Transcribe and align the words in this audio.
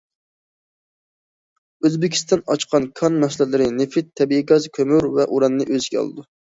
ئۆزبېكىستان 1.83 2.43
ئاچقان 2.47 2.89
كان 3.03 3.23
مەھسۇلاتلىرى 3.27 3.71
نېفىت، 3.79 4.13
تەبىئىي 4.19 4.45
گاز، 4.55 4.71
كۆمۈر 4.83 5.11
ۋە 5.17 5.33
ئۇراننى 5.33 5.73
ئۆز 5.73 5.81
ئىچىگە 5.91 6.07
ئالىدۇ. 6.07 6.31